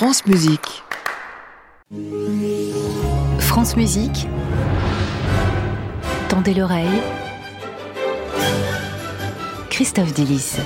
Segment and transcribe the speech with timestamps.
[0.00, 0.82] France Musique.
[3.38, 4.26] France Musique.
[6.30, 7.02] Tendez l'oreille.
[9.68, 10.56] Christophe Delis.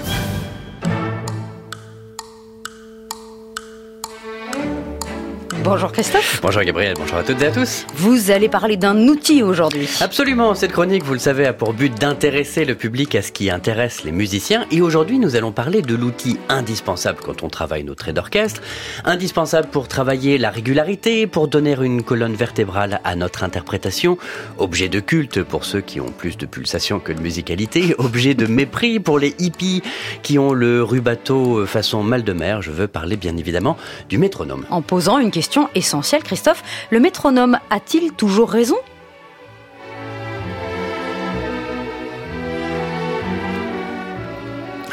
[5.65, 6.41] Bonjour Christophe.
[6.43, 7.87] Bonjour Gabriel, bonjour à toutes et à tous.
[7.95, 9.89] Vous allez parler d'un outil aujourd'hui.
[10.03, 13.49] Absolument, cette chronique, vous le savez, a pour but d'intéresser le public à ce qui
[13.49, 14.67] intéresse les musiciens.
[14.71, 18.61] Et aujourd'hui, nous allons parler de l'outil indispensable quand on travaille nos traits d'orchestre,
[19.07, 24.19] indispensable pour travailler la régularité, pour donner une colonne vertébrale à notre interprétation,
[24.59, 28.45] objet de culte pour ceux qui ont plus de pulsation que de musicalité, objet de
[28.45, 29.83] mépris pour les hippies
[30.23, 32.61] qui ont le rubato façon mal de mer.
[32.61, 33.79] Je veux parler bien évidemment
[34.11, 34.67] du métronome.
[34.69, 36.63] En posant une question essentielle, Christophe.
[36.91, 38.77] Le métronome a-t-il toujours raison?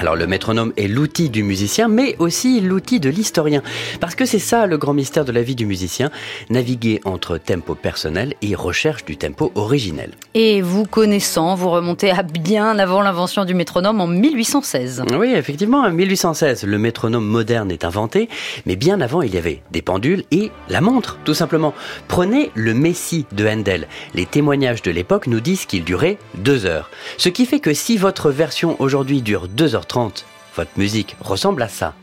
[0.02, 3.62] Alors le métronome est l'outil du musicien, mais aussi l'outil de l'historien.
[4.00, 6.10] Parce que c'est ça le grand mystère de la vie du musicien,
[6.50, 10.14] naviguer entre tempo personnel et recherche du tempo originel.
[10.34, 15.04] Et vous connaissant, vous remontez à bien avant l'invention du métronome en 1816.
[15.20, 18.28] Oui, effectivement, en 1816, le métronome moderne est inventé,
[18.66, 21.76] mais bien avant, il y avait des pendules et la montre, tout simplement.
[22.08, 23.88] Prenez le Messie de Handel.
[24.16, 26.90] Les témoignages de l'époque nous disent qu'il durait deux heures.
[27.18, 29.48] Ce qui fait que si votre version aujourd'hui dure
[29.92, 30.24] 2h30,
[30.56, 31.94] votre musique ressemble à ça.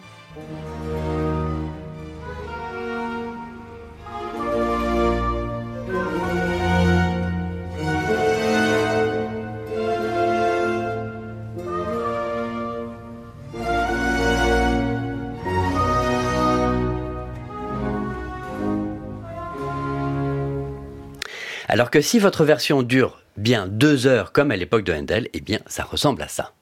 [21.70, 25.40] Alors que si votre version dure bien deux heures comme à l'époque de Handel, eh
[25.40, 26.52] bien ça ressemble à ça.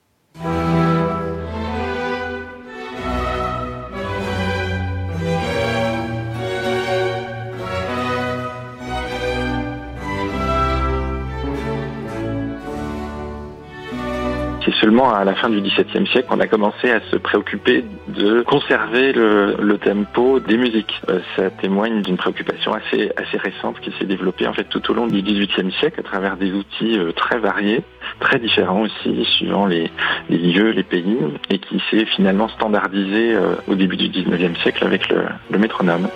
[14.87, 19.11] Seulement à la fin du XVIIe siècle qu'on a commencé à se préoccuper de conserver
[19.11, 21.01] le, tempo des musiques.
[21.09, 25.07] Euh, ça témoigne d'une préoccupation assez, récente qui s'est développée en fait tout au long
[25.07, 27.81] du XVIIIe siècle à travers des outils euh, très variés,
[28.21, 29.91] très différents aussi suivant les,
[30.29, 31.17] lieux, les pays,
[31.49, 36.07] et qui s'est finalement standardisé euh, au début du XIXe siècle avec le métronome.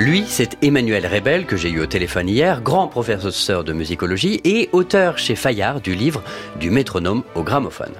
[0.00, 4.70] Lui, c'est Emmanuel Rebel, que j'ai eu au téléphone hier, grand professeur de musicologie et
[4.72, 6.22] auteur chez Fayard du livre
[6.58, 7.92] Du métronome au gramophone.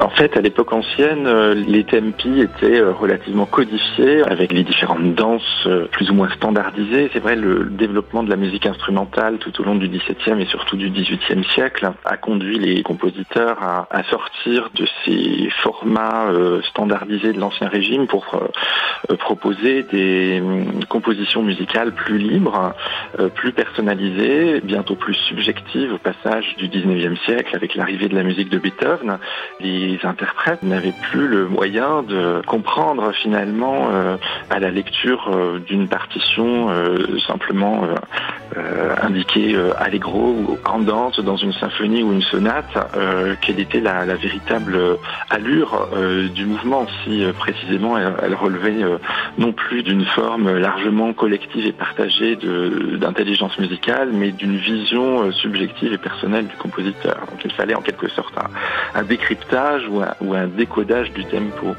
[0.00, 5.14] En fait, à l'époque ancienne, euh, les tempi étaient euh, relativement codifiés avec les différentes
[5.16, 7.10] danses euh, plus ou moins standardisées.
[7.12, 10.76] C'est vrai, le développement de la musique instrumentale tout au long du XVIIe et surtout
[10.76, 16.30] du XVIIIe siècle a conduit les compositeurs à, sortir de ces formats
[16.70, 18.40] standardisés de l'ancien régime pour
[19.18, 22.72] proposer des hum, compositions musicales plus libres,
[23.34, 28.48] plus personnalisées, bientôt plus subjectives au passage du XIXe siècle avec l'arrivée de la musique
[28.48, 29.18] de Beethoven.
[29.88, 34.16] Les interprètes n'avaient plus le moyen de comprendre finalement euh,
[34.50, 37.82] à la lecture euh, d'une partition euh, simplement
[39.02, 42.76] indiquée allegro ou andante dans une symphonie ou une sonate
[43.42, 44.78] quelle était la, véritable
[45.30, 45.88] allure
[46.34, 48.84] du mouvement si précisément elle, relevait
[49.36, 55.98] non plus d'une forme largement collective et partagée d'intelligence musicale mais d'une vision subjective et
[55.98, 57.18] personnelle du compositeur.
[57.30, 58.34] Donc il fallait en quelque sorte
[58.94, 61.74] un décryptage ou un, décodage du tempo.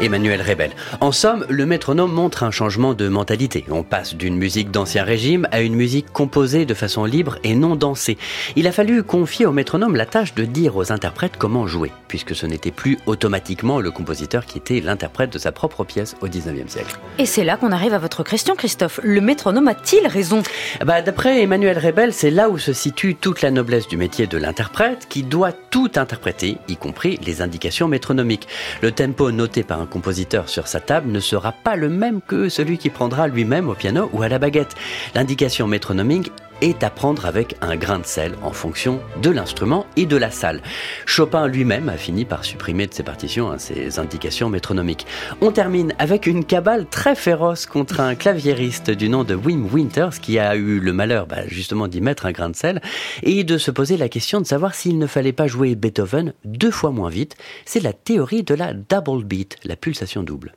[0.00, 0.70] Emmanuel Rebel.
[1.00, 3.64] En somme, le métronome montre un changement de mentalité.
[3.70, 7.76] On passe d'une musique d'ancien régime à une musique composée de façon libre et non
[7.76, 8.18] dansée.
[8.56, 12.34] Il a fallu confier au métronome la tâche de dire aux interprètes comment jouer, puisque
[12.34, 16.68] ce n'était plus automatiquement le compositeur qui était l'interprète de sa propre pièce au 19e
[16.68, 16.98] siècle.
[17.18, 19.00] Et c'est là qu'on arrive à votre question, Christophe.
[19.02, 20.42] Le métronome a-t-il raison?
[20.84, 24.38] Bah, D'après Emmanuel Rebel, c'est là où se situe toute la noblesse du métier de
[24.38, 28.48] l'interprète, qui doit tout interpréter, y compris les indications métronomiques.
[28.82, 32.48] Le tempo noté par un compositeur sur sa table ne sera pas le même que
[32.48, 34.74] celui qui prendra lui-même au piano ou à la baguette.
[35.14, 40.06] L'indication métronomique est à prendre avec un grain de sel en fonction de l'instrument et
[40.06, 40.62] de la salle.
[41.04, 45.06] Chopin lui-même a fini par supprimer de ses partitions hein, ses indications métronomiques.
[45.40, 50.20] On termine avec une cabale très féroce contre un claviériste du nom de Wim Winters
[50.20, 52.80] qui a eu le malheur bah, justement d'y mettre un grain de sel
[53.22, 56.70] et de se poser la question de savoir s'il ne fallait pas jouer Beethoven deux
[56.70, 57.36] fois moins vite.
[57.64, 60.54] C'est la théorie de la double beat, la pulsation double.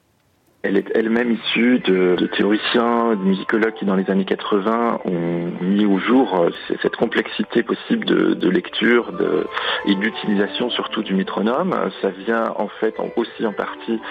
[0.61, 5.85] Elle est elle-même issue de, théoriciens, de musicologues qui dans les années 80 ont mis
[5.85, 6.49] au jour euh,
[6.81, 9.13] cette complexité possible de, lecture
[9.85, 11.73] et d'utilisation surtout du métronome.
[12.01, 14.01] Ça vient en fait aussi en partie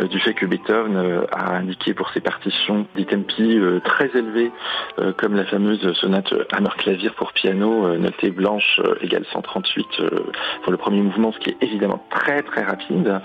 [0.00, 4.52] euh, du fait que Beethoven euh, a indiqué pour ses partitions des tempi très élevés
[5.16, 9.86] comme la fameuse sonate Hammer clavier pour piano notée blanche égale 138
[10.62, 13.20] pour le premier mouvement, ce qui est évidemment très très rapide.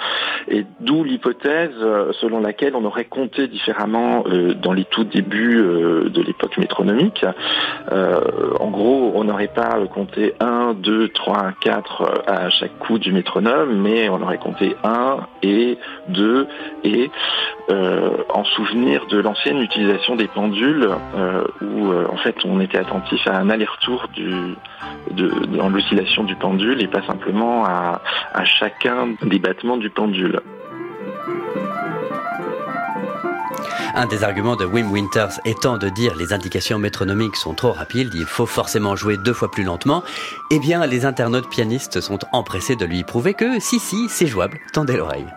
[0.47, 1.75] Et d'où l'hypothèse
[2.21, 7.25] selon laquelle on aurait compté différemment euh, dans les tout débuts euh, de l'époque métronomique.
[7.91, 8.21] Euh,
[8.59, 13.81] en gros, on n'aurait pas compté 1, 2, 3, 4 à chaque coup du métronome,
[13.81, 15.77] mais on aurait compté 1 et
[16.09, 16.47] 2
[16.83, 17.09] et
[18.29, 20.89] en souvenir de l'ancienne utilisation des pendules
[21.61, 24.07] où en fait on était attentif à un aller-retour
[25.11, 28.01] dans l'oscillation du pendule et pas simplement à
[28.43, 30.41] chacun des battements du pendule.
[33.95, 38.11] Un des arguments de Wim Winters étant de dire les indications métronomiques sont trop rapides,
[38.15, 40.03] il faut forcément jouer deux fois plus lentement,
[40.49, 44.59] eh bien les internautes pianistes sont empressés de lui prouver que si si, c'est jouable,
[44.73, 45.27] tendez l'oreille.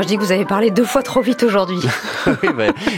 [0.00, 1.78] Moi, je dis que vous avez parlé deux fois trop vite aujourd'hui.
[2.26, 2.48] oui,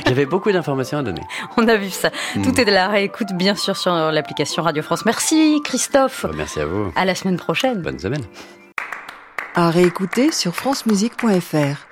[0.06, 1.22] j'avais beaucoup d'informations à donner.
[1.56, 2.10] On a vu ça.
[2.36, 2.42] Hmm.
[2.42, 5.04] Tout est de la réécoute, bien sûr, sur l'application Radio France.
[5.04, 6.26] Merci, Christophe.
[6.28, 6.92] Oh, merci à vous.
[6.94, 7.82] À la semaine prochaine.
[7.82, 8.22] Bonne semaine.
[9.56, 11.91] À réécouter sur francemusique.fr.